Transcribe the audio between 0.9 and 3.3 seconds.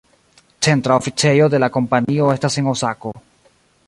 oficejo de la kompanio estas en Osako.